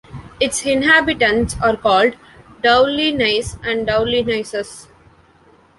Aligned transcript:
Its 0.39 0.65
inhabitants 0.65 1.55
are 1.61 1.77
called 1.77 2.15
Doullennais 2.63 3.59
and 3.63 3.87
Doullennaises. 3.87 4.87